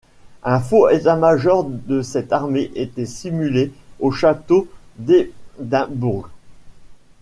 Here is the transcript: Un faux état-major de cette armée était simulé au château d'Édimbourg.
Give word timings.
Un 0.41 0.59
faux 0.59 0.89
état-major 0.89 1.63
de 1.63 2.01
cette 2.01 2.33
armée 2.33 2.71
était 2.73 3.05
simulé 3.05 3.71
au 3.99 4.09
château 4.09 4.67
d'Édimbourg. 4.97 6.27